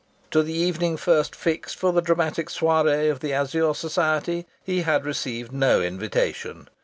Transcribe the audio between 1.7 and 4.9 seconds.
for the dramatic soirée of the Azure Society he